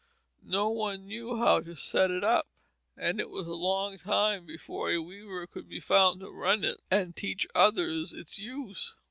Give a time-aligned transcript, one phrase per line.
[0.47, 2.47] No one knew how to set it up,
[2.97, 6.81] and it was a long time before a weaver could be found to run it
[6.89, 8.95] and teach others its use.